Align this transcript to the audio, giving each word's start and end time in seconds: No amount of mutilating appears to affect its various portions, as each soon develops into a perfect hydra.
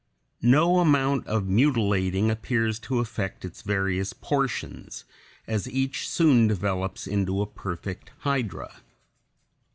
No 0.41 0.79
amount 0.79 1.27
of 1.27 1.45
mutilating 1.47 2.31
appears 2.31 2.79
to 2.79 2.97
affect 2.97 3.45
its 3.45 3.61
various 3.61 4.13
portions, 4.13 5.05
as 5.45 5.69
each 5.69 6.09
soon 6.09 6.47
develops 6.47 7.05
into 7.05 7.39
a 7.39 7.45
perfect 7.45 8.09
hydra. 8.21 8.77